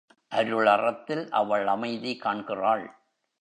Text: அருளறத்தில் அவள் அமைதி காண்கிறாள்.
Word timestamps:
அருளறத்தில் 0.31 1.29
அவள் 1.29 1.67
அமைதி 1.67 2.15
காண்கிறாள். 2.17 2.85